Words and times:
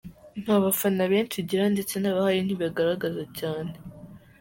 Nta 0.43 0.55
bafana 0.63 1.03
benshi 1.11 1.35
igira 1.43 1.63
ndetse 1.73 1.95
n’abahari 1.97 2.39
ntibigaragaza 2.43 3.23
cyane. 3.37 3.73